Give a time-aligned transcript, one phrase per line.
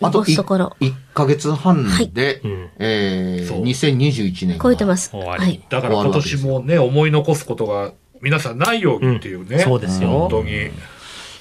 [0.00, 5.14] あと残すところ1ヶ月半で、うんえー、そう2021年が超えてます。
[5.14, 5.62] はい。
[5.68, 9.56] だから今年もね、思い残すことが皆さんないようにっていうね。
[9.56, 10.70] うんそうですよ本当に。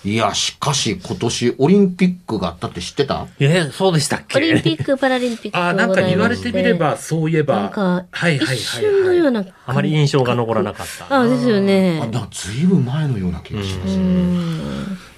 [0.05, 3.27] いや、しかし今年オリンピックがあったって知ってた？
[3.39, 4.37] え、そうでしたっけ？
[4.37, 7.55] オリンピック・パラリンピックああ、なんか言われてみれば、そういえば。
[7.63, 9.45] なんか、はいはいはいはい一瞬のような。
[9.65, 11.19] あまり印象が残らなかった。
[11.19, 11.99] あ、ですよあね。
[12.11, 13.99] なずいぶん前のような気がします、う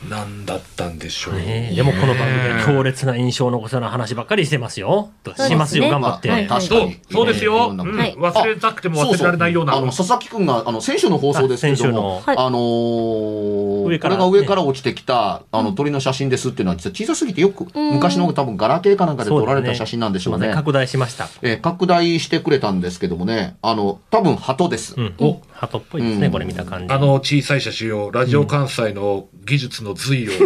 [0.06, 0.10] ん。
[0.10, 1.36] なんだったんでしょう。
[1.36, 5.10] ねえでもこの番組は強烈な印象を残すような話ばっかりしてますよ。
[5.26, 6.30] そうですねしますよ、頑張って。
[6.30, 7.56] まあはいそう確かに、そうですよ。
[7.56, 9.74] いろんなうんはい忘れたくても忘れられないような。
[9.76, 20.40] あの、佐々木くんが、あの、先週の放送ですけども、あのあのー上からこれが上から落ちてきた、あの、鳥の写真ですっていうのは、実は小さすぎてよく、昔の多分ガラケーかなんかで撮られた写真なんでしょうね。
[20.40, 21.28] すいません拡大しました。
[21.42, 24.96] えー拡大してくれたんですけどもね、あの、多分鳩です。
[24.98, 25.14] うん。
[25.20, 26.94] お鳩っぽいですね、うんこれ見た感じ。
[26.94, 30.46] あの小さい写真を、ラジオ関西の技術の髄を集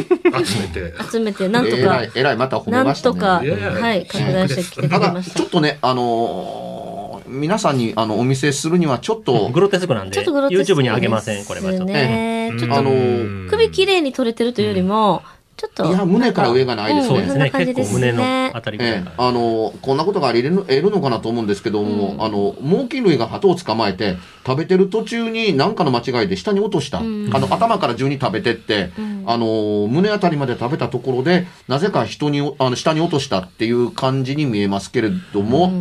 [0.59, 0.93] めて。
[1.11, 3.15] 集めて、なんとかえらい、、えらい、また褒めなんましたね。
[3.15, 5.49] とか、いやいやはい、拡大してきてくただ、れましたちょっ。
[5.49, 6.83] とね、あのー
[7.25, 11.85] 皆さんにあのお見せするにはちょっと、グロテスクなんで、ちょっとグロテスク YouTube に上げません、これはちょっと。
[11.85, 12.53] ね。
[12.59, 15.23] ちょっとあのー首綺麗に取れてるというよりも、
[15.55, 15.85] ちょっと。
[15.85, 17.65] いや胸から上がないですねんそんそうですね。
[17.65, 19.11] 結構胸のねあたりぐらいええ。
[19.17, 26.99] あのーこんなことがあり得るのかなと思うんですけども、あの、猛禽類が鳩を捕まえて、食べてる途中に何かの間違いで下に落とした。
[26.99, 28.91] あの、頭から順に食べてって、
[29.25, 35.71] あのー胸あたりまで食べたところで、なぜか人に、あの、下に落としたっていう感じに見えますけれども、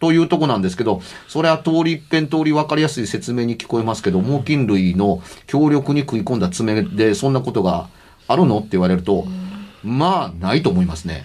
[0.00, 7.86] というとこなんですけど、それは通り一遍通り分かりやすい説明に聞こえますけど、猛禽類の強力に食い込んだ爪でそんなことが
[8.28, 8.58] あるの？
[8.58, 9.26] って言われると、
[9.82, 11.22] まあ、ないと思いますね。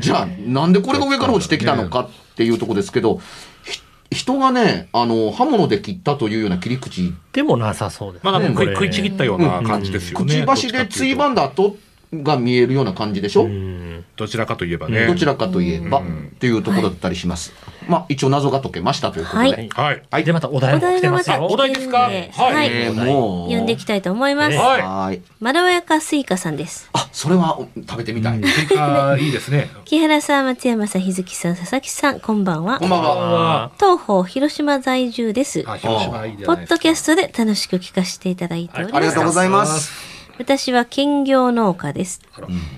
[0.00, 2.00] じゃあ、なんでこれが上から落ちてきたのか？
[2.00, 3.20] っていうとこですけど、
[3.64, 8.30] ひ人がね、あの、刃物で切ったというような切り口、でもなさそうですね。
[8.30, 8.86] まあなんか食いこれ。
[8.86, 10.32] 食いちぎったような感じですよくね。
[10.32, 11.76] ちばしでついばんだ跡
[12.14, 14.04] が見えるような感じでしょ、うん。
[14.16, 15.06] どちらかといえばね。
[15.06, 16.02] どちらかといえば、っ
[16.38, 17.52] ていうところだったりします。
[17.88, 19.38] まあ、一応謎が解けましたということで。
[19.38, 20.02] はいはい。
[20.10, 20.24] はい。
[20.24, 21.46] で、またお題も来てますよ。
[21.50, 21.98] お題ですか？
[22.00, 22.30] はい。
[22.32, 23.48] はいえーもう。
[23.48, 24.50] 読んでいきたいと思います。
[24.50, 24.82] ねはい。
[24.82, 25.22] はい。
[25.40, 26.88] まろやかスイカさんです。
[26.92, 28.40] あ、それはお食べてみたい。
[28.44, 29.70] スイカいいですね。
[29.86, 33.62] 木原さん、松山さん、日月さん、佐々木さん、こんばんはこんばんは。
[33.64, 35.64] あ東方広島在住です。
[35.66, 38.96] あ、広島いいじゃポッドキャストで楽しく聞かせていただいております。
[38.96, 40.17] ありがとうございます。
[40.38, 42.20] 私は兼業農家です。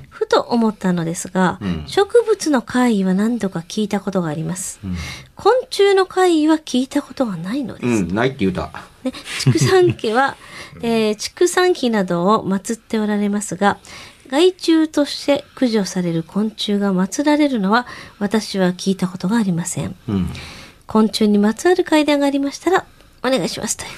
[0.08, 4.80] ふと思ったのですが、ん植物の怪異は何度か聞いたことがあります。
[5.36, 7.86] 昆虫の怪異は聞いたことがないのです。
[7.86, 8.70] うん、ないって言うた。
[9.04, 10.36] ね、畜産家は、
[10.82, 13.78] えー畜産費などを祀っておられますが、
[14.28, 17.86] 害虫として駆除される昆虫が祀られるのは
[18.20, 19.96] 私は聞いたことがありません。
[20.08, 20.28] うん。
[20.86, 22.84] 昆虫にまつわる怪談がありましたら
[23.22, 23.90] お願いしますという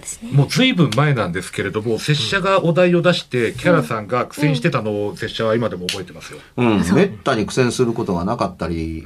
[0.00, 0.30] ですね。
[0.32, 6.40] もうずいぶん前なんですけれども、拙者がお題を出して、キャラさんが苦戦してたのを拙者は今でも覚えてますよ。
[6.56, 9.02] うん、めったに苦戦することがなかったり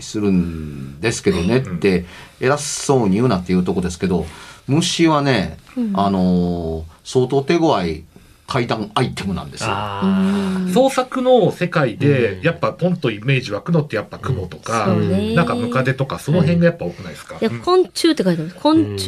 [0.00, 2.04] するんですけどねって、
[2.40, 4.26] 偉そうに言うなっていうとこですけど、
[4.66, 5.58] 虫はね、
[5.94, 8.04] あのー相当手強い
[8.52, 9.68] 階段アイテムなんですよ。
[9.70, 17.38] あ創作の世界で、やっぱポンとイメージ湧くのってやっぱ雲とか、そうねなんかムカデとか、その辺がやっぱ多くないですか？
[17.40, 18.52] いや、昆虫って書いてある。
[18.60, 19.06] 昆虫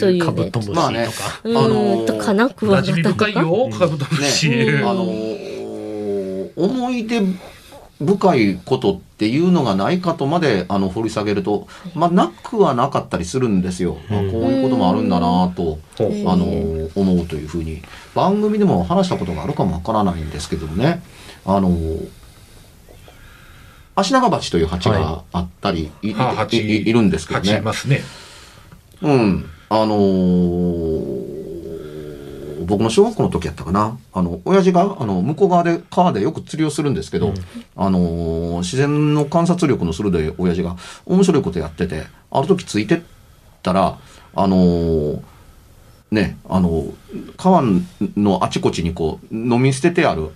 [0.00, 0.24] というー、ね。
[0.24, 0.80] カブトムシとか。
[0.80, 1.08] まあね
[1.44, 3.30] うーんとかなクワ馴染みガタとか。
[3.30, 4.50] 深いよ、カブトムシ。
[4.50, 5.54] ね、あのー
[6.56, 7.20] 思い出
[8.00, 13.98] 深いことっていうのがないかとまであの掘り下げると、まあ、なくはなかったりするんですよ。
[14.08, 16.02] あこういうこともあるんだなと、あ
[16.36, 17.82] の思うというふうに
[18.14, 21.02] 番組でも話したことがあるかもわからないんですけどもね
[21.44, 21.70] あの
[23.94, 27.60] 足長鉢という鉢があったり、いいはあ蜂いいいるんですけどね。
[27.60, 28.02] ますね。
[29.02, 29.50] うん。
[29.68, 31.23] あのー
[32.64, 33.98] 僕の小学校の時やったかな。
[34.12, 37.32] あの、親父が、あの、向こう側で、川でよく釣りをするんですけど、
[37.76, 40.76] あのー自然の観察力の鋭い親父が、
[41.06, 43.00] 面白いことやってて、ある時ついてっ
[43.62, 43.98] たら、
[44.34, 45.22] あのー
[46.10, 46.86] ね、あの、
[47.36, 47.62] 川
[48.16, 50.30] のあちこちにこう、飲み捨ててある、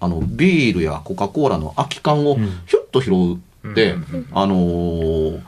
[0.00, 3.38] あの、ビールやコカ・コーラの空き缶をひょっと拾
[3.70, 4.26] って、うん。
[4.32, 5.40] あのー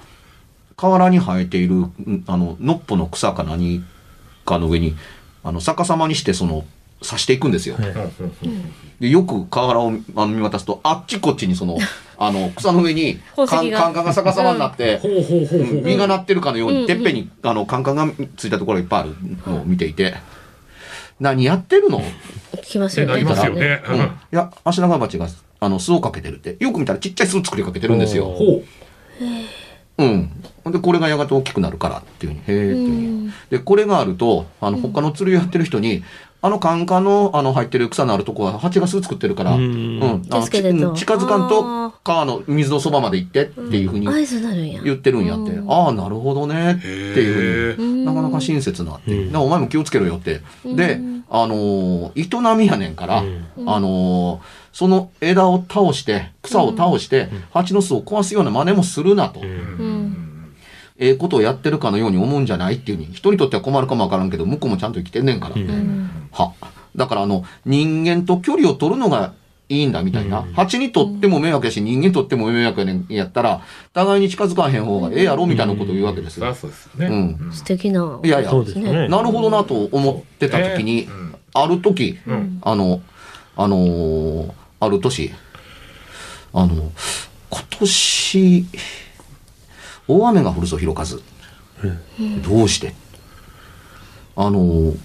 [0.77, 3.83] 河原に生えている、んあの、のっぽの草か何
[4.45, 4.95] かの上に、
[5.47, 6.65] あの、逆さまにして、その、
[7.03, 7.77] 刺していくんですよ。
[8.99, 11.79] でよく河原をあの見渡すと、あっちこっちにその、
[12.19, 15.01] あの、草の上に、カンカンが逆さまになって。
[15.85, 19.15] 実がなってるかのように、てっぺんに、あの、カンカンがついたところがいっぱいある
[19.47, 20.15] のを見ていて、
[21.21, 22.03] 何やってるの？
[22.57, 23.13] 聞きますよね。
[23.13, 23.83] ってなりますよね。
[23.89, 23.99] うん。
[23.99, 24.03] い
[24.33, 25.29] や、足長鉢が、
[25.61, 26.57] あの、巣をかけてるって。
[26.59, 28.25] よく見たらちっちゃい巣作りかけてるんですよ。
[28.25, 28.63] ほ
[30.01, 30.05] う。
[30.05, 30.31] うん。
[30.71, 33.31] で、これがやがて大きくなるからっていうふうに、へえっていうふうに。
[33.51, 36.03] で、これがあると、あの、他の釣りをやってる人に、
[36.43, 40.23] あのカンカンの、あの、入ってる草のあるとこは、蜂が巣作ってるから、ううんん。
[40.31, 40.43] あ
[40.95, 44.07] 近づかんあとー、川の水のそばまで行ってっていうふうに。
[44.85, 45.53] 言ってるんやって。
[45.53, 47.89] うんああ、なるほどねっていうふうに。
[47.91, 49.27] うんなかなか親切なっていう。
[49.27, 50.41] うんなお前も気をつけろよって。
[50.65, 59.41] で、あのー営みやねんから、うんあのーその枝を倒して、草を倒して、蜂の巣を壊すような真似もするなと。
[60.99, 65.61] ええことをやってるかのように思うんじゃないっていうふうに、人にとっては困るかもわからんけど、向こうもちゃんと生きてんねんからって。
[65.63, 66.53] うんは。
[66.95, 69.35] だからあの、人間と距離を取るのが
[69.69, 70.41] いいんだみたいな。
[70.41, 73.61] うん蜂にとっても迷惑やし、人間にとっても迷惑やねんやったら、
[73.93, 76.55] 互いに近づかへん方がええやろみたいなことを言うわけですよ。
[76.55, 77.07] そうですね。
[77.07, 78.21] うん素敵な。
[78.25, 79.09] いやいやそうですよね。
[79.09, 81.27] なるほどなと思ってた時に、うん
[81.59, 83.01] ある時、うんあの、
[83.57, 85.33] あのーある年、
[86.53, 86.93] あの、
[87.49, 88.67] 今年、
[90.09, 91.21] 大雨が降るぞ、広数。
[92.43, 92.95] どうして？
[94.37, 94.99] あのー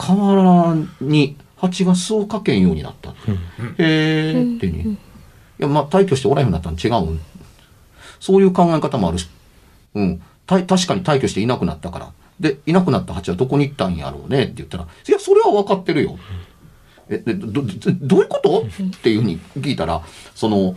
[0.00, 3.10] 河原に蜂が巣をかけんようになった。
[3.10, 4.92] うんへーっていうに。
[4.92, 4.96] い
[5.58, 7.20] や、まあ、退去しておらへんようになったの違うん。
[8.20, 9.28] そういう考え方もあるし、
[9.94, 10.22] うん。
[10.46, 12.12] た確かに退去していなくなったから。
[12.38, 16.16] で、いなくなった蜂はどこに行ったんやろうねって言ったら、いや、それは分かってるよ。
[17.08, 18.62] え、でど、どどういうこと？
[18.84, 20.00] っていうふうに聞いたら、
[20.36, 20.76] その、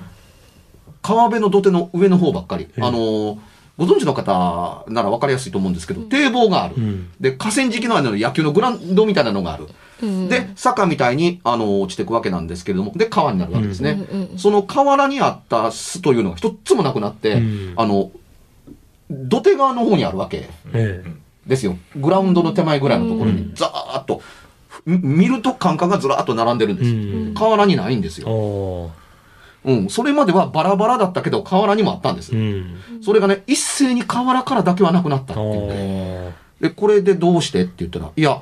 [1.02, 2.66] 川辺の土手の上の方ばっかり。
[2.70, 3.40] ええあの、
[3.78, 6.76] ご存知の方なら分かりやすいと思うんですけど、堤防がある。
[6.78, 9.68] うんで、河川敷の間の野球のグラウンドみたいなのがある。
[10.04, 14.04] うんで、坂みたいに、あの、落ちていくわけなんですけれども、で、川になるわけですね。
[14.12, 18.12] うんその河原にあった巣というのが一つもなくなって、うんあの、
[19.10, 21.04] 土手側の方にあるわけえ
[21.46, 21.78] ですよ。
[21.96, 24.22] グラウンドの手前ぐらいのところに、ザーッと、
[24.86, 26.80] み見るとカンカンがずらーっと並んでるんえ。
[26.80, 27.34] です。
[27.34, 28.92] 河原にないんですよ。
[29.64, 29.90] うん。
[29.90, 32.38] それまではバラバラだったけど、河原にもあったんですう。
[32.38, 32.80] ん。
[33.02, 36.36] それがね、一斉に河原からだけはなくなったっていうおね。
[36.60, 38.42] ーで、これでどうしてって言ったら、いや、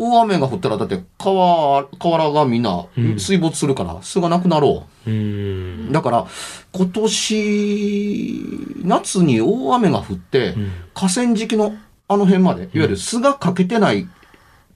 [0.00, 5.92] 大雨が降ったら、だって川、河原がみんなうん水没するから、巣がなくなろうんう。。
[5.92, 6.26] だから、
[6.72, 8.42] 今年、
[8.84, 11.76] 夏に大雨が降って、うん河川敷の
[12.08, 14.08] あの辺まで、いわゆる巣がかけてない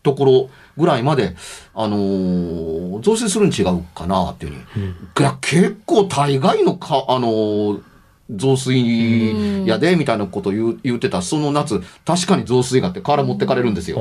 [0.03, 1.35] ところぐらいまで、
[1.75, 4.87] あのー増水するに違うかなっていうふうに。
[4.87, 7.81] うんいや、結構大概のか、あのー
[8.31, 13.97] 増水やで、みたいなことを言う言ってた、その夏、確かに増水があって、河原持ってかれるんですよ。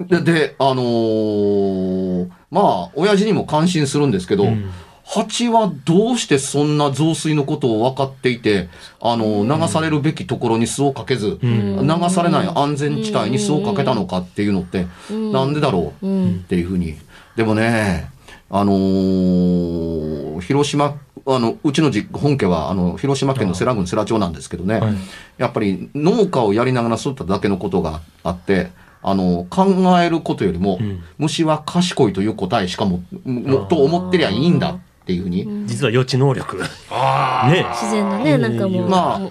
[0.00, 4.70] で、で、あのーまあ、親父にも感心するんですけど、うん
[5.10, 8.68] 蜂はどうしてそんな増水のことを分かっていて、
[9.00, 11.86] あの、流されるべきところに巣をかけず、ん。
[11.86, 16.06] 流されない安全地帯に巣をかけたのかっていうのって、なんでだろう？
[16.06, 16.34] うん。
[16.34, 16.94] っていうふうに。
[17.36, 18.10] でもね、
[18.50, 20.94] あのー広島、
[21.26, 24.94] あの、うちの実本家は、あの、広島県の世羅郡世羅町なんですけどね、はい。
[25.38, 28.70] やっぱり農家をやりながら育っただけのことがあって、
[29.02, 29.66] あの、考
[30.02, 31.02] えることよりも、うん。
[31.16, 36.62] 虫は賢いという答えしかも、もと思ってりゃいいんだっていうふうに、実は予知能力。
[36.90, 37.50] ああ。
[37.50, 38.88] ね自然なね、なんかもう。
[38.90, 39.30] まあ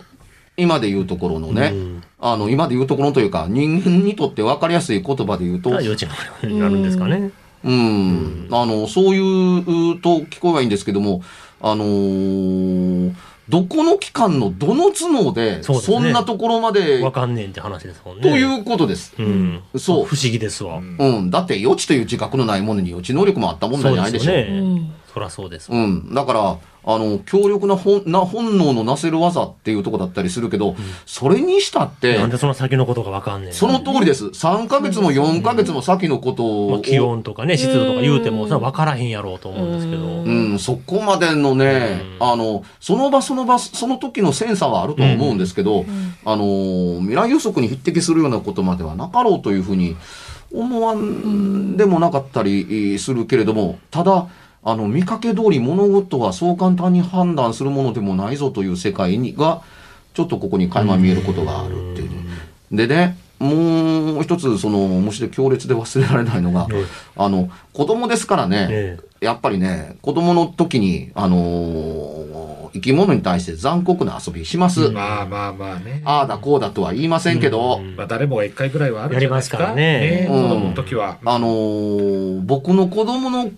[0.59, 7.29] 今で言うところのね、うんあの、今で言うところというか、人間にとって分かりやすい言葉で言うと、が予知能力になるんですかね。
[7.63, 11.21] うん、あの、そういうと聞こえはいいんですけども、
[11.61, 13.13] あのー
[13.49, 18.21] どこの機関のどの頭脳で、そうですねそんなところまで、わかんねえんって話ですもんね。
[18.21, 19.13] ということです。
[19.17, 19.63] うん。
[19.77, 20.79] そう不思議ですわ。
[20.79, 21.31] うん。
[21.31, 24.25] だって予知という自覚のないものに予知能力もあったもんじゃないでしょ。
[24.25, 24.91] そうですよね。
[25.17, 25.77] うんそらそうですわ。
[25.77, 26.13] うん。
[26.13, 26.57] だから、
[26.89, 34.27] あの、強力な本な本能のなせる技っていうとこだったりするけど、それにしたってなん、でその先のことがわかんねえその通りです。
[34.27, 40.03] 3ヶ月も4ヶ月も先のことを、まあ、気温とかね、湿度とか言うても、それは分からへんやろうと思うんですけど。
[40.03, 45.83] うん、そこまでのね、あの、その場その場、その時のセンサーはあるとは思うんですけど、
[46.23, 49.97] あの、未来予測に匹敵するようなことまではなかろうというふうに
[50.53, 54.27] 思わんでもなかったりするけれども、ただ、
[54.69, 59.61] あの、見かけ通り物事はそう簡単に判断するものでもないぞという世界にが、
[60.13, 62.85] ちょっとここに垣間見えることがあるっていうね。
[62.85, 74.89] でね、もう一つ、その、虫で強烈で忘れられないのが、ええあの、子供ですからね、えやっぱりね、子供の時に、あのー生き物に対して残酷な遊びします。
[74.89, 76.01] まあまあまあね。
[76.05, 79.57] ああだこうだとは言いませんけど、まあ誰もが一回ぐらいはあるんじゃないですか。
[79.57, 81.17] やりますからねうん子供の時は。
[81.25, 83.49] あのー僕の子供の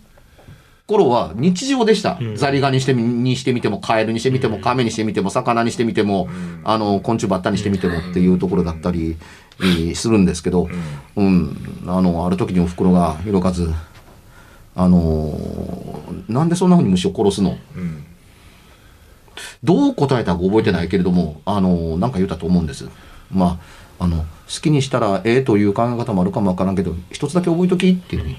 [0.90, 2.18] 頃は日常でした。
[2.20, 2.36] うん。
[2.36, 6.28] ザリガニしてみにしてみても、カエルにしてみても、カメにしてみても、魚にしてみても、
[6.64, 9.16] あの、昆虫バッタにしてみてもっていうところだったり、
[9.62, 10.68] えーするんですけど、
[11.16, 11.56] うん、
[11.86, 13.72] あの、ある時にお袋が、ひろかず、
[14.76, 17.58] あのーなんでそんな風に虫を殺すの？
[17.76, 18.04] うん。
[19.64, 22.90] どう答えたか覚えてないけれども、あの、なんか言ったと思うんです。
[23.32, 23.58] まあ、
[24.00, 24.26] あの、好
[24.62, 28.38] きにしたらええという考え方もあるかもわからんけど、一つだけ覚えときっていうふうに、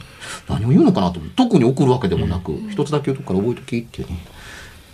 [0.49, 1.21] 何を言うのかなと。
[1.37, 4.19] 特に送るわけでもなく、一つだけ言うとくから覚えときっていうふうに。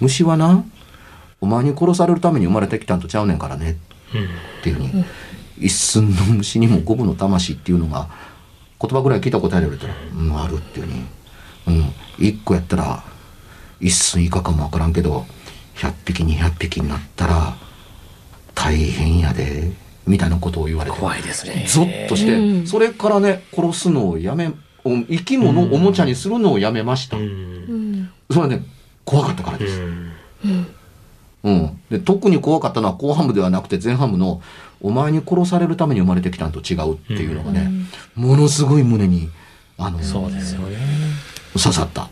[0.00, 0.64] 虫はな、
[1.40, 3.78] お前に殺されるために生まれてきたんとちゃうねんからね。
[4.60, 5.04] っていうふうに。
[5.58, 8.08] 一寸の虫にも五分の魂っていうのが、
[8.80, 11.04] 言葉ぐらい聞いたことあるよって言ったら、うん、あるっていうふうに。
[11.68, 13.02] うん、一個やったら、
[13.80, 15.26] 一寸以下かもわからんけど、
[15.76, 17.56] 100匹200匹になったら、
[18.54, 19.72] 大変やで、
[20.06, 20.96] みたいなことを言われて。
[20.96, 21.66] 怖いですね。
[21.68, 24.52] ゾッとして、それからね、殺すのをやめ、
[24.84, 27.16] お生き物をおもちゃにするのをやめました。
[27.16, 27.24] うん。
[27.24, 28.64] うんそれはね、
[29.04, 29.80] 怖かったからうです。
[29.80, 30.12] ん。
[31.44, 31.80] うん。
[31.90, 34.42] で、特に怖かったのは後半部ではなくて前半部の、
[34.80, 37.70] お前に殺されるために生まれてきたんと違うっていうのがね、
[38.14, 39.30] ものすごい胸に、
[39.78, 40.76] あの、そうですよね。
[41.54, 42.08] 刺さった。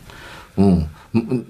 [0.57, 0.89] うん。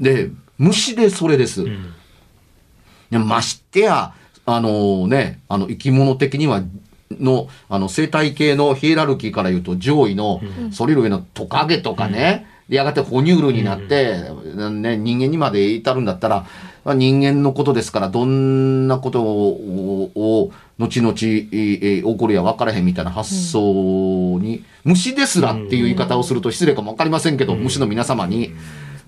[0.00, 1.62] で、虫でそれです。
[1.62, 3.28] うん。
[3.28, 4.14] ましてや、
[4.46, 6.62] あのね、あの生き物的には、
[7.10, 10.40] の、あの生態系のヒエラルキーから言うと上位の、
[10.72, 14.22] それより上のトカゲとかね、でやがて哺乳類になって、
[14.54, 16.46] ね、人間にまで至るんだったら、
[16.84, 28.52] まあ人間のことですから、どんなことを、を後々、えー起こるや分からへんみたいな発想に、虫ですらっていう言い方をすると失礼かも分かりませんけど、虫の皆様に、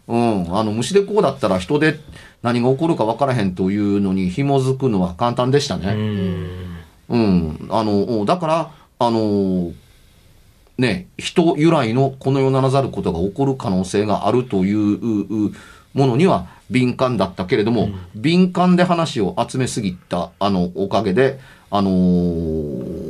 [0.09, 1.99] うん、あの虫でこうだったら人で
[2.43, 5.93] 何が起こるか分からへんというのに紐づくのは簡単でしたうね。
[5.95, 6.76] ん。
[7.09, 9.73] うん、あのだからあの
[10.76, 15.52] ね人由来のこの世ならざることが起こる可能性があるといううう
[15.95, 21.38] ものには敏感だったけれども、敏感で話を集めすぎたあのおかげで
[21.71, 23.07] あのー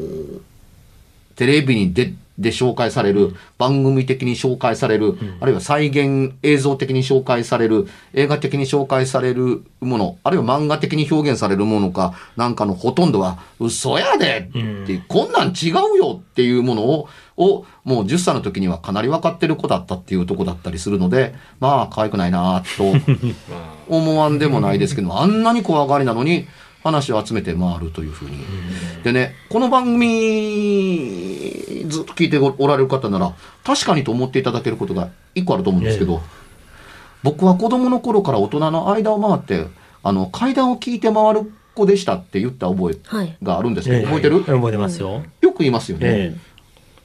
[1.36, 22.92] テレビに出で紹介される、番組的に紹介される、あるいは再現映像的に紹介される、映画的に紹介されるもの、あるいは漫画的に表現されるものか、なんかのほとんどは、嘘やでって、こんなん違うよっていうものを、を、もう10歳の時にはかなり分かってる子だったっていうとこだったりするので、まあ、可愛くないなと
[23.88, 26.46] 思わんでもないですけど、あんなに怖がりなのに、
[26.86, 28.38] 話を集めて回るというふうに。
[29.02, 36.22] でね、この番組、ずっと聞いておられる方なら、確かにと思っていただけることが一個あると思うんですけど、
[37.22, 39.66] 僕は子供の頃から大人の間を回って、
[40.02, 43.36] あの、階段を聞いて回る子でしたって言った覚えはい。
[43.42, 44.44] があるんですけど、覚えてる？
[44.44, 45.22] 覚えてますよ。
[45.40, 46.06] よく言いますよね。
[46.08, 46.36] え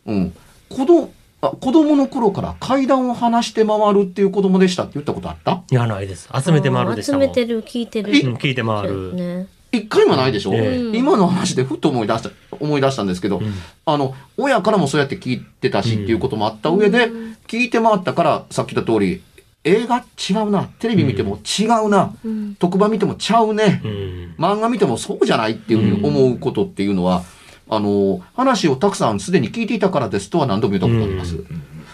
[0.06, 0.34] うん。
[0.70, 1.12] 子供、
[1.42, 5.64] あ子供の頃から階段を話して回るっていう子供でしたって言ったことあった？
[5.72, 5.76] え。
[5.76, 6.30] いや、ないです。
[6.34, 7.22] 集めて回るでしたもん。
[7.24, 8.12] 集めてる、聞いてる。
[8.12, 9.16] うん聞いて回る。
[9.16, 9.48] ね。
[9.72, 10.98] 一回もないでしょ、ええ。
[10.98, 13.54] 今の話でふっと思い出した、思い出したんですけど、ん。
[13.86, 17.10] あの、親からもそうやって聞いてたしっていうこともあった上で、
[17.48, 19.22] 聞いて回ったから、さっき言った通り、
[19.64, 22.56] 映画違うな、テレビ見ても違うな、うん。
[22.56, 24.36] 特番見てもちゃうね、うん。
[24.38, 27.24] 漫画見てもそうじゃないっていうふうに思うことっていうのは、
[27.70, 31.38] あの、話をたくさんすでに聞いていたからですとは何度も言ったことあります。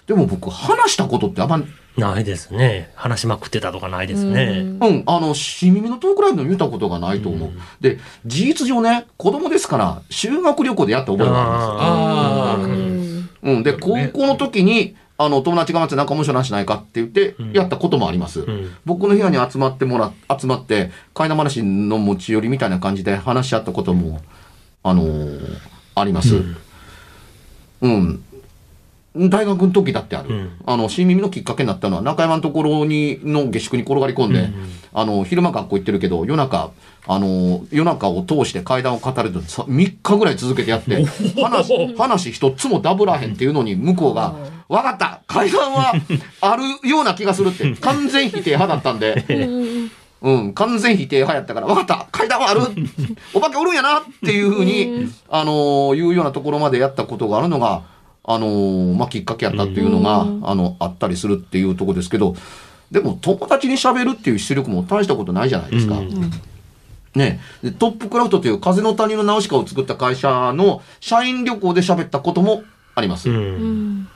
[0.07, 1.61] でも僕、話したことってあんま
[1.97, 2.91] ないですね。
[2.95, 4.77] 話しまくってたとかないですね。
[4.81, 7.51] うん、あの、し耳のトークライブの見たことがないと思う。
[7.81, 12.55] で、事実上ね、子供ですから、修学旅行でやった覚えがあ。
[12.55, 13.51] るんですよ。
[13.53, 18.41] うん、で、高ね校の時に、あの、友達が待ってなんか面白い話ないかって言って、やったこともあります。
[18.41, 24.21] ん僕の部屋に集まってもら、集まって、怪談話の持ち寄りみたいな感じで話し合ったことも、
[24.83, 25.57] あのー
[25.99, 26.35] あります。
[27.81, 28.23] うん。
[29.29, 30.33] 大学の時だってある。
[30.33, 30.51] ん。
[30.65, 34.50] あの、新耳のきっかけになったのは、中山のところに、の下宿に転がり込んで、
[34.93, 36.71] あの、昼間学校行ってるけど、夜中、
[37.07, 41.05] あの、夜中を通して階段を語ると、さ3日ぐらい続けてやって、
[41.41, 44.36] 話、話一つもダブらへんっていうのに、向こうが、
[44.69, 45.93] わかった階段は
[46.41, 49.25] あるような気がするって、完全否定派だったんで、
[50.21, 52.62] うん、完全否定派やったから、分かった階段はある
[53.33, 57.83] お化けおるんやなっていうふうに、あのーいうようなところまでやったことがあるのが、
[58.29, 62.36] あのーまあ、きっかけやったっていうのが、あの、あったりするっていうところですけど、
[62.91, 65.96] でも友達に喋るっていう出力も大したことないじゃないですか。
[67.15, 72.63] ねでトップクラフトという風の谷のナウシカを作った会社の社員旅行で喋ったことも
[72.96, 73.29] あります。
[73.29, 74.07] うん。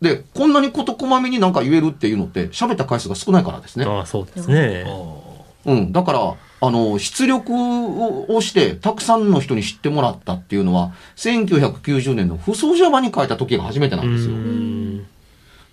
[0.00, 3.84] で、こんなに事こまめになんか言えるっていうのって喋った回数が少ないからですね。
[3.84, 4.86] ああ、そうですね。
[5.66, 14.34] うん、だから、あの、出力をして、たくさんの人に知ってもらったっていうのは、1990年の不走者場に書いた時が初めてなんですよ。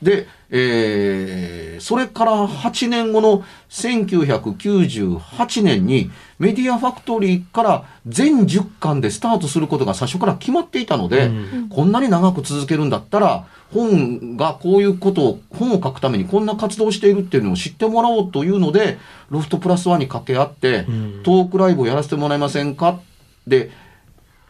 [0.02, 0.08] うん。
[0.08, 6.10] で、えーそれから8年後の1998年に、
[6.40, 11.30] メディアファクトリーから全10巻でスタートすることが最初から決まっていたので、
[11.70, 18.98] こんなに長く続けるんだったら、本がこういうことを、本を書くためにこんな活動をしているっていうのを知ってもらおうというので、
[19.30, 21.22] ロフトプラスワンに掛け合って、ん。
[21.24, 23.00] トークライブをやらせてもらえませんか？
[23.46, 23.70] で、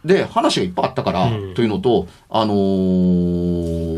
[0.04, 1.54] で、話がいっぱいあったから、うん。
[1.54, 3.95] というのと、あのー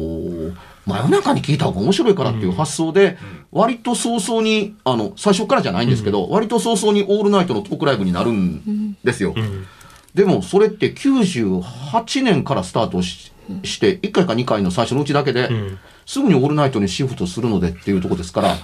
[0.89, 3.19] 真夜中に聞いた方が面白いからっていう発想で、
[3.53, 9.35] 割と早々に、あの、最初からじゃないんですけど、割と早々にオールナイトのトークライブになるんですよ。
[9.41, 9.67] ん。
[10.15, 15.79] でも、それって98年からスタートしして、1回か2回の最初のうちだけで、ん。
[16.07, 18.57] すぐにオールナイトにシフトするのでっていうところですから、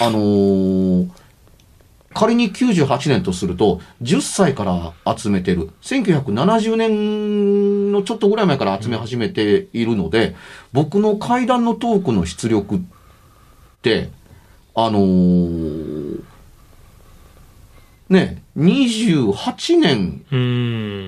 [0.00, 1.08] あのー
[2.14, 5.70] 仮に98年とすると、10歳から集めてる。
[5.82, 10.34] 1970年のちょっとぐらい前から集め始めているので、
[10.72, 12.80] 僕の階段のトークの出力っ
[13.82, 14.10] て、
[14.74, 16.22] あのー
[18.08, 20.36] ね、28年う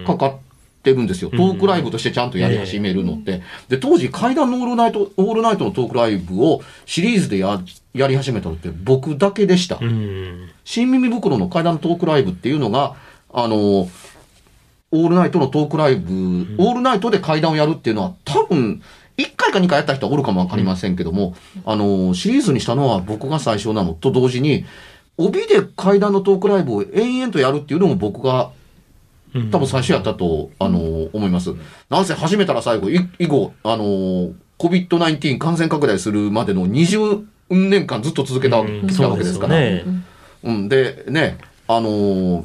[0.03, 0.05] ん。
[0.07, 0.50] かかって
[0.85, 1.31] るんですよ。
[1.31, 3.43] トークライブとしてちゃんとやり始めるのって。
[3.69, 7.61] で、当時、階段のオールナイト、オールナイトのトークライブをシリーズでや
[7.93, 9.79] やり始めたのって僕だけでした。
[9.81, 10.49] うん。
[10.64, 12.95] 新耳袋の階段のトークライブっていうのが、
[13.33, 18.83] あの、オールナイトのトークライブ、オールナイトで階段をやるっていうのは多分、
[19.19, 24.64] 1回か2回やった人はおるかもわかりませんけども、あの、シリーズにしたのは僕が最初なのと同時に、
[25.16, 28.53] 帯で階段のトークライブを延々とやるっていうのも僕が
[29.51, 31.55] 多分最初やったと、あの思います。
[31.88, 38.62] なんせ始めたら最後、い以後、あの COVID-19 感染拡大するまでの20年間ずっと続けた,、
[38.97, 39.55] たわけですから。
[39.57, 39.85] ね。
[40.43, 41.38] うん、で、ね、
[41.69, 42.45] あのー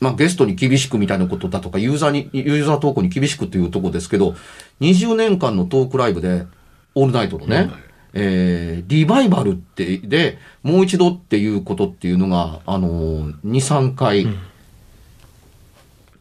[0.00, 4.34] まあ、ゲストに厳しくみたいなことだとか、ユーザーに、ユーザー投稿に厳しくっていうところですけど、
[4.80, 6.46] 20年間のトークライブで、
[6.94, 7.70] オールナイトのね、
[8.12, 14.26] えーリバイバルって、で、もう一度っていうことっていうのが、あのー2、3回、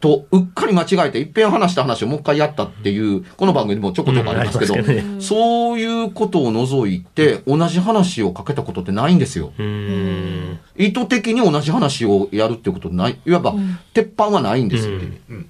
[0.05, 9.51] と、うっかり間違えて、一遍話した話をもう一回やったっていう、この番組でもちょこちょこありますけど、うんそういうことを除いて、同じ話をかけたことってないんですよ。
[9.57, 10.59] うん。
[10.77, 13.55] 意図的に同じ話をやるっていうことない、いわば、
[13.95, 15.49] 鉄板はないんですって、うん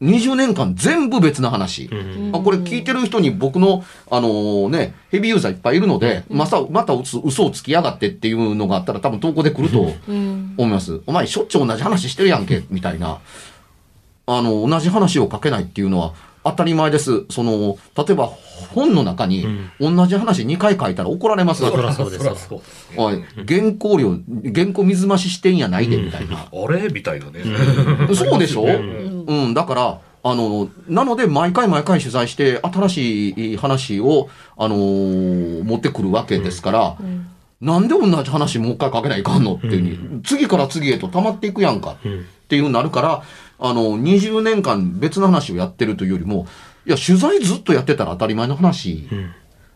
[0.00, 1.86] 20年間全部別な話。
[1.90, 2.30] うん。
[2.32, 10.54] あこれ聞いてる人に僕の、あのーね、ヘビーユーザーいっぱいいるので、まさ、また嘘嘘をつきやがってっていうのがあったら多分投稿で来るとうん。
[10.56, 11.00] 思います。
[11.06, 13.18] お前しょっちゅう同じ話してるやんけ、みたいな。
[14.28, 16.12] あの、同じ話を書けないっていうのは
[16.44, 17.24] 当たり前です。
[17.30, 18.30] その、例えば
[18.74, 19.46] 本の中に
[19.80, 21.62] 同じ話2回書いたら怒られます。
[21.66, 22.26] そらそうです。
[22.26, 22.90] よそうです。
[22.90, 24.18] ねおい、原稿料、
[24.54, 26.46] 原稿水増ししてんやないで、みたいな。
[26.52, 27.40] あれみたいなね。
[28.14, 36.96] そうでしょ、ううん、だから、あの、なので、毎回毎回取材して、新しい話を、あのー持ってくるわけですから、
[37.60, 39.80] なんで同じ話もう一回書けないかんのっていう。
[40.16, 41.96] に、次から次へと溜まっていくやんかっ
[42.48, 43.22] ていうふうになるから、
[43.58, 46.46] あの、20年間別の話をやってるというよりも、
[46.86, 49.08] いや、取材ずっとやってたら当たり前の話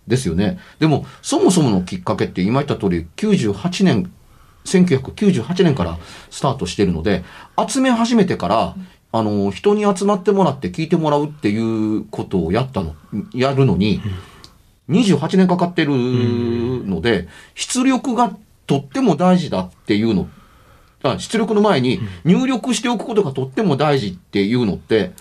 [0.06, 0.58] ですよね。
[0.78, 4.10] でも、そもそものきっかけって今言った通り、98年、
[4.64, 5.98] 1998年から
[6.30, 7.24] スタートしてるので、
[7.68, 8.76] 集め始めてから、
[9.14, 12.94] あの、人に集まってもらって聞いてもらうっていうことをやったの、
[13.34, 14.00] やるのに、
[14.88, 18.34] 28年かかってるので、出力が
[18.66, 20.28] とっても大事だっていうの、
[21.02, 25.12] あ出力の前に入力しておくことがとっても大事っていうのって、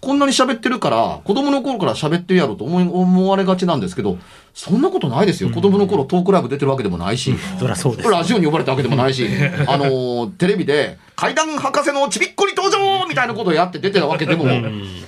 [0.00, 4.16] こんなに喋ってるから、子供の頃から喋ってるやろと思い思われがちなんですけど、
[4.54, 5.50] そんなことないですよ。
[5.50, 7.34] 子供の頃トークライブ出てるわけでもないし。
[7.58, 8.08] そりゃそうです。
[8.08, 9.26] ラジオに呼ばれたわけでもないし、
[9.66, 14.44] あのーテレビで、階段博士のちびっこに登場みたいなことをやって出てたわけでも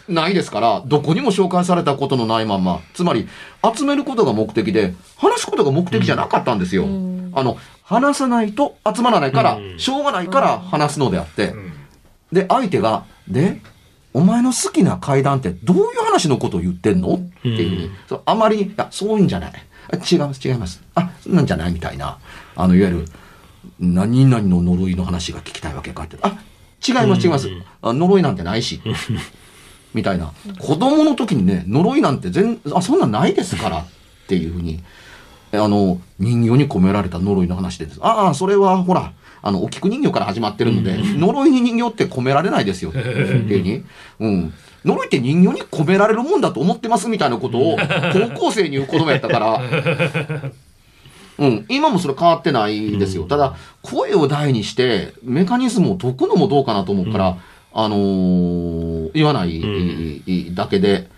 [0.09, 3.29] ないですから、どこにも紹介されたことのないまんま、つまり、
[3.77, 6.85] 集めることが目的で、話すことが目的じゃなかったんですよ。
[7.33, 7.59] あの、
[7.91, 11.55] 話さないと集まらないから、しょうがないから話すのであって、
[12.31, 13.61] で、相手が、で、
[14.15, 17.15] お前の好きな階段ってどういう話のことを言ってんの？
[17.15, 19.53] っていうふうあまりに、いや、そういうんじゃない。
[19.93, 20.81] あ違います、違います。
[20.95, 22.19] あ、そんなんじゃないみたいな。
[22.55, 23.05] あの、いわゆる、
[23.81, 26.17] 何々の呪いの話が聞きたいわけかって。
[26.23, 26.39] あ、
[26.87, 27.49] 違います、違います。
[27.83, 28.81] あ呪いなんてないし。
[29.95, 30.33] みたいな。
[30.61, 33.79] 子供の時にね、呪いなんて全、あ、そんなんないですから。
[33.79, 33.85] っ
[34.29, 34.81] ていうふうに。
[35.53, 37.99] あの、人形に込められた呪いの話でです。
[38.03, 42.91] ああ、それは、ほら、あの、お菊人形から始まってるので、呪いに人形って込められないですよ。
[42.91, 43.83] っていうに。
[44.21, 44.55] うん。
[44.85, 47.77] 呪いって人形に込められるもんだと思ってますみたいなことを、
[48.35, 49.63] 高校生に言う子供やったから、
[51.39, 53.25] うん、今もそれ変わってないですよ。
[53.25, 57.39] ただ、声を大にして、メカニズムを解くのもどうかなと思うから、
[57.73, 61.09] あのー言わないだけで、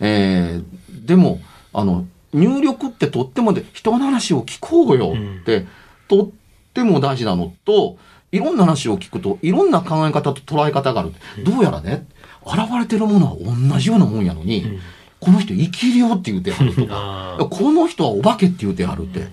[0.00, 1.40] えーでも、
[1.72, 5.66] あの、入力ってとってもで、人の話を聞こうよって、
[6.08, 6.30] とっ
[6.74, 7.96] ても大事なのと、
[8.32, 11.12] いろんな話を聞くと、いろんな考え方と捉え方がある。
[11.44, 12.06] どうやらね、
[12.44, 13.36] 現れてるものは
[13.72, 14.78] 同じようなもんやのに、
[15.20, 19.28] この人生きるよって言うてはるとか、 あこの人はお化けって言うてはるって。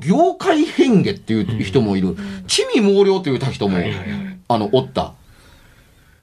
[0.00, 2.16] 業界変化っていう人もいる。
[2.46, 3.78] 地味猛量って言うた人も、
[4.48, 5.12] あの、おった。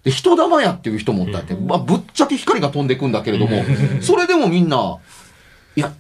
[0.04, 1.54] で、人玉やっていう人もおったって。
[1.54, 3.64] まあ、ぶっちゃけ光が飛んでいくんだけれども、
[4.02, 4.98] それでもみんな、
[5.76, 5.94] いや、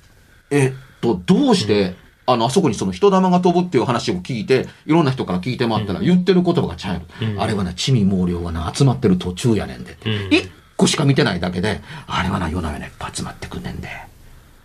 [0.51, 7.01] えっと、どうして、あの、あそこにその人玉が飛ぶっていう話を聞いて、いろんな人から聞いて回ったら、言ってる言葉がちゃうよ。
[7.41, 10.09] あれはな、地味猛量はな、集まってる途中やねんでって。
[10.29, 13.89] 一個しか見てないだけで、あれはな、夜な夜ないっぱい集まってくんねんで。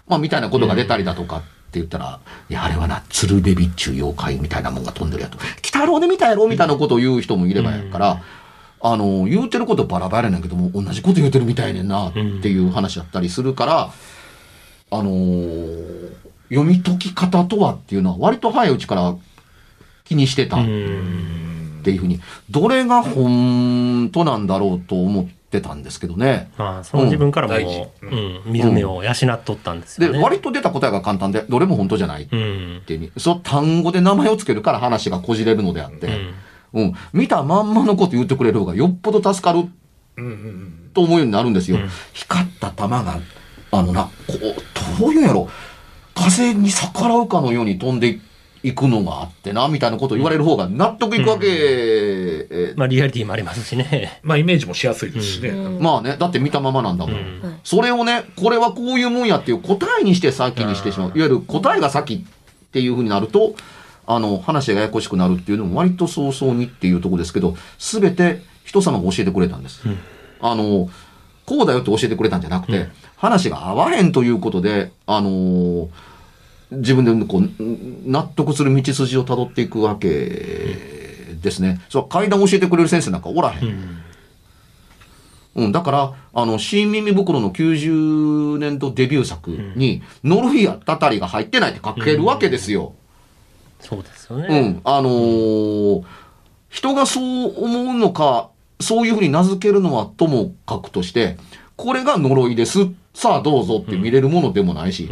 [0.07, 2.21] まあ、みたいなことが出たりだとかって言ったら、
[2.51, 5.39] いや、あれはな、鶴瓶ビっちゅう妖怪みたいなもんが飛んでるやと。
[5.39, 8.23] 鬼太郎で見たやろみたいなことを言う人もいればやから、
[8.83, 13.91] あの、言うてることバラバラやねんけども、同じこと言うてるみたいねんな、っていう話だったりするから、
[14.99, 15.95] あのー
[16.51, 19.17] 読み解き方とはっていうのは割と早いうちから
[20.05, 26.51] 気にしてたっていうふうに、どれが本当なんだろうと思ってたんですけどね。
[26.59, 27.87] まあ、その自分からも、大事。
[28.03, 30.23] うん、水目を養っとったんですで、よね。
[30.23, 32.83] 割と出た答えが簡単で、どれも本当じゃないっうん。
[32.87, 36.09] ていうに、その単語で名前をつけるから話がこじれるのであって、
[36.75, 39.61] うん、見たまんまのこと言ってくれる方がよっぽど助かる
[40.17, 40.91] うんうんうん。
[40.93, 41.79] と思うようになるんですよ。
[42.13, 43.19] 光った玉が、
[43.79, 45.49] あのな、こう、どういうんやろ、
[46.15, 48.21] 風に逆らうかのように飛んで
[48.63, 54.21] いくのがあってな、みたいなことを言われる方が納得いくわけ、えまあ、リアリティもありますしね。
[54.25, 55.51] まあ、イメージもしやすいですしね。
[55.81, 57.17] まあね、だって見たままなんだもん。
[57.63, 61.09] それをね、これはこういうもんやっていう答えにして先にしてしまう。
[61.09, 63.55] いわゆる答えが先っていうふうになると、
[64.07, 69.83] あの、話がややこしくなるっていうのも割と早々にっていうところですけど、すべて人様が教えてくれたんです。
[70.41, 70.89] あの、
[71.47, 75.89] こうだよって教えてくれたんじゃなくて、話が合わへんということで、あの
[76.71, 77.51] 自分でこう
[78.11, 80.09] 納得する道筋をたどっていくわけ
[81.41, 81.81] ですね。
[81.89, 84.05] そう階段教えてくれる先生なんかおらへん。
[85.57, 92.95] うん、だから、あの、新耳袋の90年度デビュー作に、ノルフィアたたりが入ってないって書けるわけですよ。
[93.79, 94.69] そうですようね。
[94.69, 96.05] ん、あのー
[96.71, 101.37] 人がそう思うのか、そういうふうに名付けるのはともかくとして、
[101.77, 102.89] これが呪いです。
[103.15, 105.09] さあどうぞって見れるものでもないし、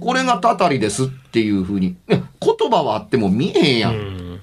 [0.00, 4.40] これがたたりですっていうふうに、ね言葉はあっても見えへんやんうん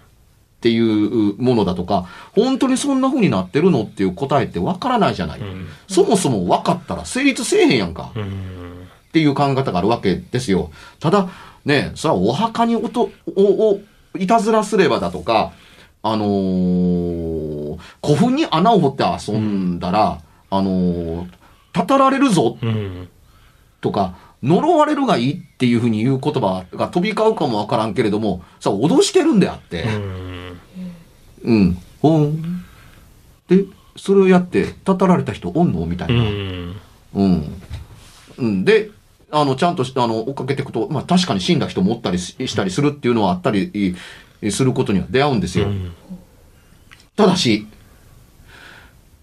[0.58, 5.40] っていうものだとか、本当にそんな風になってるのっていう答えってわからないじゃない。
[5.88, 8.12] そもそも分かったら成立せえへんやんか。
[8.16, 8.68] うん
[9.08, 10.70] っていう考え方があるわけですよ。
[11.00, 11.30] ただ、
[11.66, 13.80] ね、それはお墓におと、お、お、
[14.18, 15.54] いたずらすればだとか、
[16.04, 17.27] あのー
[18.08, 21.30] 古墳に穴を掘って遊んだら、あのー
[21.74, 23.10] たたられるぞうん
[23.82, 30.60] とか、呪われるがいいっていうふうに言う言葉が飛び交うかもわからんけれども、さ、脅してるんであって、うん
[31.44, 32.66] うん、ほん。
[33.48, 33.66] で、
[33.96, 36.24] それをやって、たたられた人おんのみたいうな。
[36.24, 36.76] ん
[37.14, 37.62] うん。
[38.38, 38.66] うん。
[38.66, 38.90] で、
[39.30, 43.96] あの、ちゃんとし、あの、追っかけていくと、まあ確かに死んだ人もおったりししたりするっていうのはあったり
[44.42, 45.68] いすることには出会うんですよ。
[47.16, 47.68] ただし、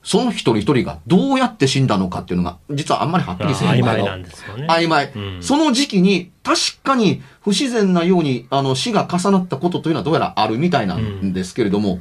[0.04, 4.66] その一人一人がどうやって死んだのかっていうのが、実はあんまりはっきりせえへん場合が曖昧なんですよね。
[4.68, 5.42] 曖昧、うん。
[5.42, 12.00] その時期に確かに不自然なようにあの死が重なったことというのはどうやらあるみたいなんですけれども、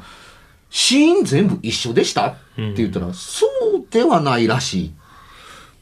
[0.70, 4.94] 死因全部一緒でしたって言ったら、そうではないらしい。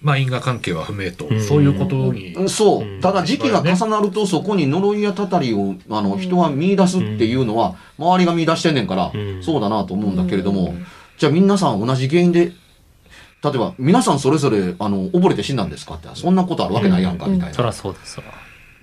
[0.01, 2.49] まあ因果関係は不明と、そういうことに、うん。
[2.49, 3.01] そう。
[3.01, 9.43] ただ時期が重なるとそこに呪いやたたりを、あの、人は見出すっていうのは、周りが見出してんねんから、ん。
[9.43, 10.73] そうだなと思うんだけれども、
[11.21, 12.51] じゃあ皆さん同じ原因で、例
[13.53, 15.93] えば皆さんそれぞれ、あの、溺れて死んだんですか？
[15.93, 17.53] って、そんなことあるわけないやんか、みたいな。
[17.53, 18.25] そりゃそうですわ。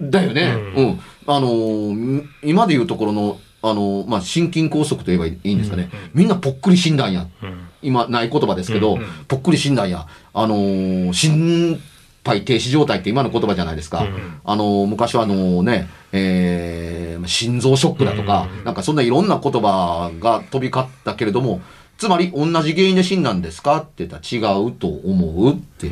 [0.01, 0.55] だよね。
[0.77, 1.01] うん。
[1.27, 5.91] あのー今でいうところの、あのーまあ、心筋梗塞と言えばいいんですかね。
[6.15, 7.27] みんなぽっくり死んだんや。
[7.43, 7.69] うん。
[7.83, 10.07] 今、ない言葉ですけど、うんぽっくり死んだんや。
[10.33, 11.83] あのー心
[12.25, 14.03] 肺停止状態って今の言葉じゃないですか。
[14.03, 21.61] うんあのー昔はあのね、えー心臓ショックだとか、なんかそんないろんな言葉が飛び交ったけれども、
[21.99, 23.79] つまり同じ原因で死んだんですか？
[23.79, 25.91] って言ったら違うと思うって。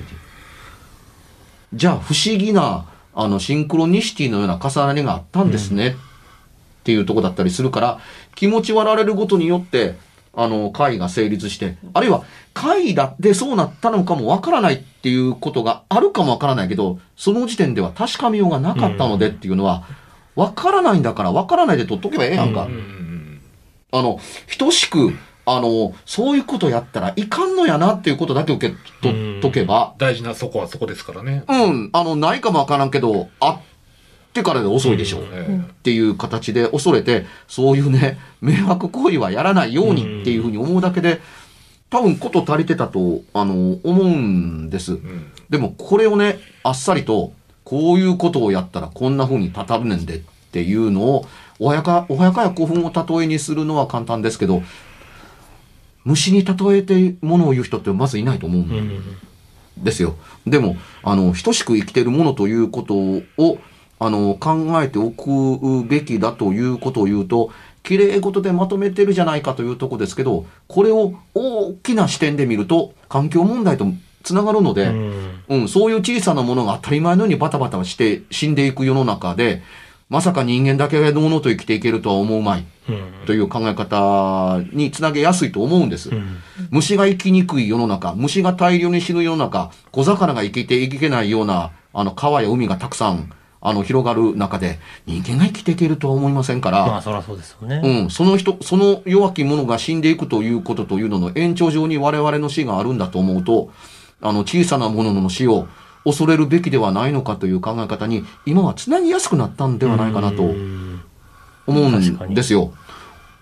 [1.75, 5.95] じゃあ不思議なあのシンクロニシティのような重なりがあったんですね、っ
[6.85, 8.01] ていうとこだったりするから
[8.35, 9.97] 気持ち割られることによって
[10.33, 19.85] あの会が成立してあるいは会だってそうなったのかもわからないっていうことがあるかもわからないけどその時点では確かめようがなかったのでっていうのは
[20.37, 22.67] わからないんだからわからないで取っとけばええやんか。
[22.67, 23.41] うんうん。
[23.93, 24.21] あの、
[24.59, 25.13] 等しく、
[25.49, 31.45] あの、そういうことやったらいかんのやなっていうことだけ受け取っとけば、大事なそこはそこですからね。
[31.49, 33.61] うん、あの、ないかもわからんけど、あっ
[34.33, 35.25] てからで遅いでしょう。
[35.33, 41.21] えっていう形で恐れて、そういうね、迷惑行為はやらないようにっていうふうに思うだけで、
[41.91, 44.99] 多分こと足りてたと、あの、思うんです。
[45.49, 47.33] でもこれをね、あっさりと、
[47.63, 51.27] こういうことをやったらこんな風にたたるねんでっていうのを、
[51.59, 54.63] おやか、おやかや古墳を例えにするのは簡単ですけど、
[56.07, 59.85] 虫に例えてものを言う人ってまずいないと思うんうん。
[59.85, 60.15] ですよ。
[60.47, 63.59] でも、あの、等しく生きてるものということを、
[63.99, 67.51] あの、考えておくべきだということを言うと、
[67.83, 73.87] 綺麗事でまとめてるじゃないかというとこですけど、これを大きな視点で見ると、環境問題と
[74.23, 75.41] つながるので、うん。
[75.49, 79.63] うん、そういう小さなものが当たり前のようにバタバタして死んでいく世の中で、
[80.09, 83.27] まさか人間だけがのうのうと生きていけるとは思うまいうん。
[83.27, 86.11] という考え方につなげやすいと思うんです。
[86.11, 86.37] うん。
[86.71, 97.81] 虫が生きにくい世の中、虫が大量に死ぬ世の中、小魚が生きていけないような、あの、川や海がたくさん、あの、広がる中で、人間が生きていけるとは思いませんから、まあ、そりゃそうですよね。
[97.83, 103.73] うん、その人、その弱き者が死んでいくということというのの延長上に我々の死があるんだと思うと、
[104.21, 105.67] あの、小さなものの死を
[106.07, 111.01] 恐れるべきではないのかという考え方に、今はつなぎやすくなったんではないかなとうん。
[111.67, 112.73] 思うんですよ。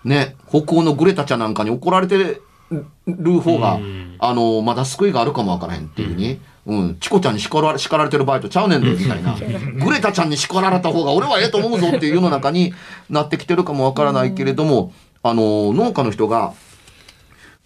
[0.03, 2.41] ね、北欧のグレタちゃんなんかに怒られて
[3.05, 4.15] る方が、うん。
[4.17, 9.35] あの、まだ救いがあるかもわからへんっていうに、うん、チコちゃんに叱られ叱られてる場合とちゃうねんで、みたいな。
[9.85, 12.73] グレタちゃんに叱られた方が俺はええと思うぞっていう世の中に
[13.11, 16.53] なってきてるかもわからないけれども、あの、農家の人が、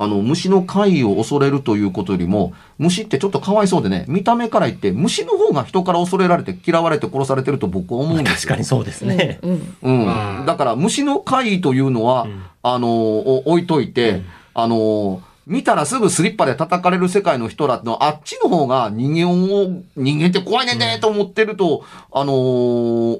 [0.02, 8.36] あの、虫の怪異を恐れるということよりも、虫ってちょっとかわいそうでね、見た目から言って、虫の方が人から恐れられて嫌われて殺されてると僕は思うんですよ。
[8.36, 9.40] 確かにそうですね。
[9.44, 9.76] うん。
[9.82, 10.06] うん。
[10.06, 12.44] まあだから虫の怪異というのは、ん。
[12.64, 14.22] あのお置いといて、
[14.54, 23.16] あの見たらすぐスリッパで叩かれる世界の人らのあっちの方が人間を、人間って怖いねんねと思ってると、あの思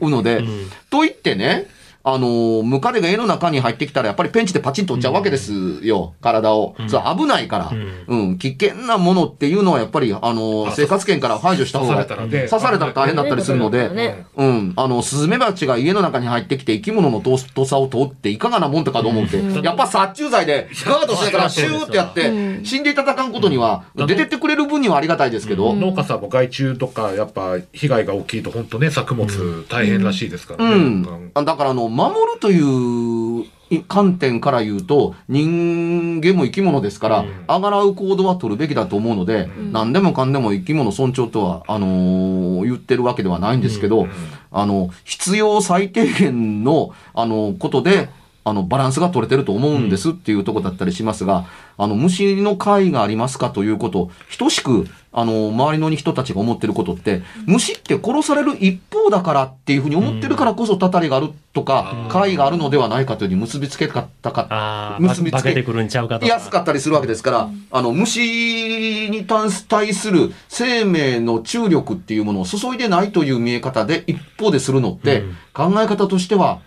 [0.00, 0.70] うので、うん。
[0.90, 1.68] と言ってね、
[2.04, 6.74] あのムカデが家の中に入ってきたらやっぱりペンチでパチンと折っちゃうわけですよ、体を。
[6.88, 7.72] それ危ないから、
[8.08, 8.38] うん。
[8.38, 12.48] 危険なものっていうのはやっぱり、あのあ生活圏から排除した方が、刺されたらね。
[12.48, 14.26] 刺されたら大変だったりするので、ね。
[14.36, 14.72] うん。
[14.76, 30.74] あの、スズメバチが家の中に入ってきて生き物のととさを通っていかがなもんとかと思って、やっぱ殺虫剤でガードしながらシューってやって、死んでいただかんことには、出てってくれる分にはありがたいですけど、農家さんも害虫とかやっぱ被害が大きいと本当ね作物大変らしいですからね。
[30.74, 31.32] うん。
[31.34, 33.44] だから、あの、守るという
[33.88, 44.06] 観点から言うと、人間も生き物ですから、あがらう行動は取るべきだと思うので、何でもかんでも生き物尊重とは、あのー言ってるわけではないんですけど、
[44.50, 48.08] あの、必要最低限の、あの、ことで、
[48.44, 51.46] あの、バランスが取れてると思うんですっていうところだったりしますが、
[51.78, 66.26] あの、虫の会がありますかということ、等しく、あの、周りの人たちが思ってることって、虫って殺される一方だからっていうふうに思ってるからこそ、たたりがあるとか、会があるのではないかというふうに結びつけたか結びつけ化けてくるんちゃうかとか。
[66.26, 76.60] やすかったりするわけですから、あの、虫に対する生命の注力っていうものを注いでないという見え方で一方でするのって、うん考え方としては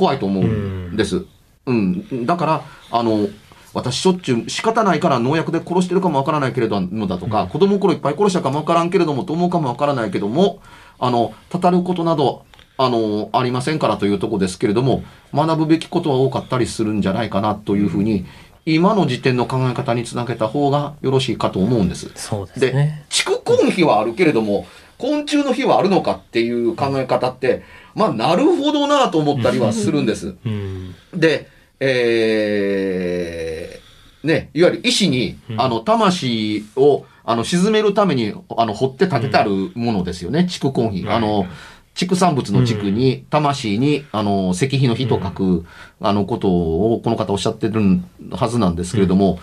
[0.00, 1.26] 怖いと思うんです。
[1.66, 2.24] うん。
[2.24, 3.28] だから、あの、
[3.74, 10.60] 私しょっちゅう仕方ないから農薬で殺してるかもわからないけれどもだとか、子供の頃いっぱい殺したかもわからんけれどもと思うかもわからないけども、
[10.98, 12.44] あの、たたることなど、
[12.78, 18.24] あの、ありませんからというところですけれども、学ぶべきことは多かったりするんじゃないかなというふうに、
[18.64, 22.10] 今の時点の考え方につなげた方がよろしいかと思うんです。
[22.14, 24.66] そうですでね。、畜根比はあるけれども、
[24.98, 27.62] 昆虫の比はあるのかっていう考え方って、
[27.94, 30.36] まあ、なるほどなと思ったりはするんです。
[30.44, 30.94] うん。
[31.14, 31.48] で、
[31.80, 41.04] えー、ね、いわゆる石に、あの、魂を、あの、沈めるために、あの、掘って建ててあるものですよね、畜根比。
[41.04, 41.46] はいあの、
[41.94, 45.66] 畜産物の畜に、魂に、あの、石碑の碑と書く、
[46.00, 48.00] あの、ことを、この方おっしゃってる
[48.30, 49.38] はずなんですけれども、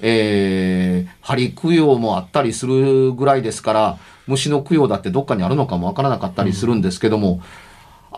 [0.00, 7.40] えー、針供養もあったりするぐらいですから、虫の供養だってどっかにあるのかもわからなかったりするんですけども、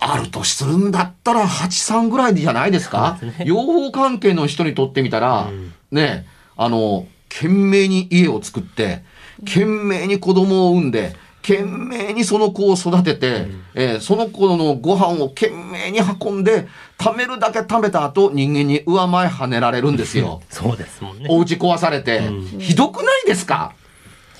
[0.01, 3.19] あるとするんだったら83ぐらいじゃないですか？
[3.45, 5.49] 養蜂関係の人にとってみたら、
[5.91, 6.27] ね、
[6.57, 9.03] あの、懸命に家を作って、
[9.45, 16.67] 懸命に子供を産んで、懸命にその子を育てて、えーその子のご飯を懸命に運んで、
[16.99, 20.41] 貯めるだけ貯めた後、人間に上前跳ねられるんですよ。
[20.49, 21.27] そうですもんね。
[21.29, 22.23] お家壊されて、
[22.59, 23.73] ひどくないですか？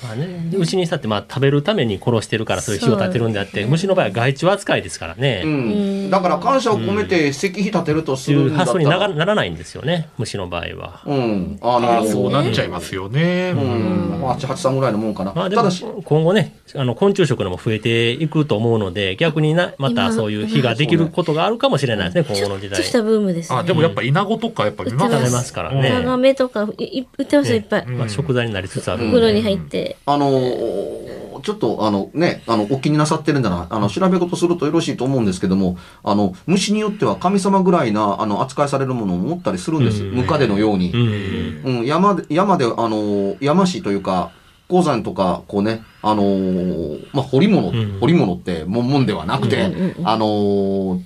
[0.05, 5.43] まあね、牛にしたってまあ食べるために殺してるからそういう火を立てるんであって、虫の場合は害虫扱いですからね。
[5.45, 6.11] うん。
[6.11, 9.35] だから感謝を込めて石碑立てるとすそういうるんだった発想にならら。
[9.35, 11.01] ないんですよね、虫の場合は。
[11.07, 11.59] うん。
[11.63, 13.53] あのああそうなっちゃいますよね。
[13.57, 14.23] うん。
[14.23, 15.33] 8、8、3ぐらいのもんかな。
[15.35, 22.93] まあただし、今後ね、あの昆虫食のも増えていくと思うので、逆にな、またそういう火ができることがあるかもしれないですね、今後の時代ちょっとし。
[22.93, 23.59] たブームですね。
[23.59, 25.05] あでもやっぱイナゴとかやっぱ見ます？
[25.05, 26.03] 売って食べますからタね。
[26.05, 27.87] ガメとかいい売ってますよいっぱい。
[27.87, 29.07] まあ食材になりつつある。
[29.09, 29.97] 袋に入って。
[30.07, 40.05] あのーちょっと、あのね、あの、お気になさってるんだな、あの、調べ事するとよろしいと思うんですけども、あの、虫によっては神様ぐらいな、あの、扱いされるものを持ったりするんです。
[40.05, 40.93] ムカデのように。
[40.93, 41.79] うん。
[41.81, 44.31] うん、山で、山で、あのー山師というか、
[44.69, 47.99] 鉱山とか、こうね、あのーまあ、掘り物、ん。
[48.01, 49.73] 掘り物って、もんもんではなくて、
[50.05, 51.03] あのー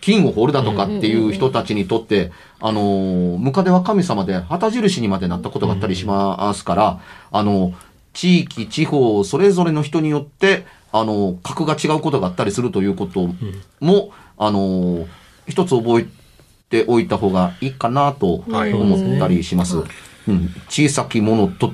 [0.00, 7.72] 金を掘るだとかっていう人たちにとって、あのームカデは神様で旗印にまでなったことがあったりしますから、あの
[8.12, 13.28] 地域、地方、それぞれの人によって、あの格が違うことがあったりするということ
[13.80, 15.06] も、あの
[15.46, 16.06] 一つ覚え
[16.70, 19.78] ておいた方がいいかなとはい思ったりします。
[20.26, 21.72] うん、小さきものと、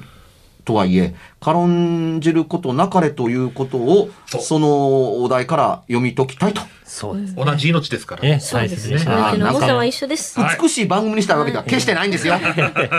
[0.64, 6.62] とはいえ、軽んじることなかれということを、そのお題から読み解きたいと。
[6.84, 7.34] そうです。
[7.36, 8.96] 同じ命ですからね、そうですね。
[8.96, 10.40] 大切にしそないれの重さは一緒です。
[10.40, 12.34] はい美しい番組にしたいわけでは決してないんですよ。
[12.36, 12.42] はい。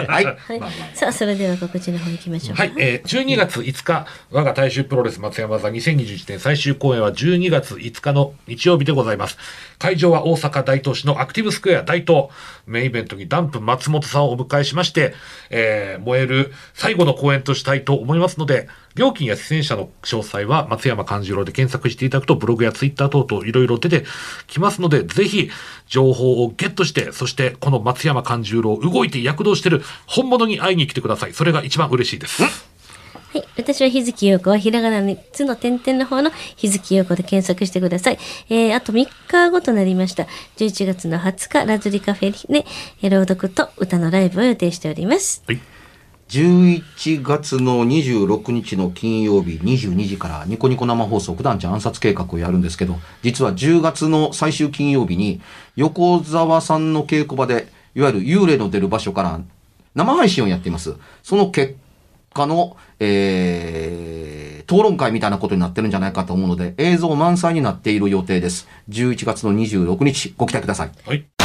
[0.08, 0.36] はい。
[0.93, 2.56] さあ、それでは告知の方行きましょう。
[2.56, 9.38] はい、えー、12月5日、我が大衆プロレス松山座2021年最終公演は12月5日の日曜日でございます。
[9.77, 12.30] 会場は大阪大東市のアクティブスクエア大東。
[12.65, 15.13] メインイベントにダンプ松本さんをお迎えしまして、
[15.49, 24.06] えー、燃える最後の公演としたいと思いますので、料金や出演者の詳細は松山勘十郎で検索していただくとブログやツイッター等々いろいろ出て
[24.48, 25.50] きますので、ぜひ
[25.88, 31.34] 情報をゲットして、そしてこの松山勘十郎動いて躍動してる本物に会いに来てください。
[31.34, 32.44] それが一番嬉しいです。
[33.34, 33.44] はい。
[33.58, 38.20] 私は日月陽子はひらがな3つの点々の方の日月陽子で検索してください。
[38.50, 40.28] えー、あと3日後となりました。
[40.58, 42.65] 11月の20日、ラズリカフェで、
[43.02, 45.44] えー朗読と歌のライブを予定しております。
[45.48, 45.70] はい。
[46.32, 55.41] 11月の26日の金曜日22時からニコニコ生放送九段ちゃん暗殺計画をやるんですけど、実は10月の最終金曜日に
[55.76, 59.41] 横澤さんの稽古場で、いわゆる幽霊の出る場所から
[59.94, 60.96] 生配信をやっています。
[61.22, 61.76] その結
[62.34, 68.70] 果の、えー、討論会みたいなことになってるんじゃないかと思うので、映像満載になっている予定です。
[68.88, 70.91] 11月の26日、ご期待ください。
[71.06, 71.40] はい。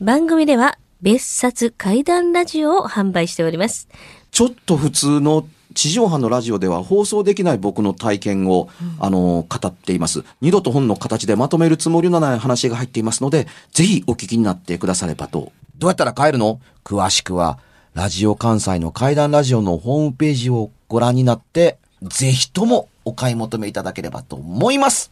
[0.00, 3.88] 番組では別冊怪談ラジオを販売しております。
[4.30, 8.68] ちょっと普通の地上波のラジオでは放送できない僕の体験を、
[9.00, 10.22] あの、語っています。
[10.42, 15.52] 二度と本の形でまとめるつもりのない話が入っていますので、ぜひお聞きになってくださればと。
[15.78, 16.60] どうやったら帰るの？
[16.84, 17.58] 詳しくは、
[17.94, 25.10] ラジオ関西の怪談ラジオのホームページをご覧になって、ぜひともお買い求めいただければと思います。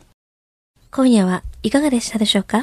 [0.90, 2.62] 今夜はいかがでしたでしょうか？